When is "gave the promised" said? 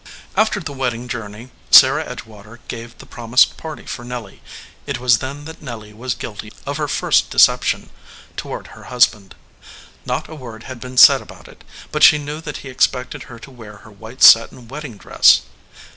2.67-3.55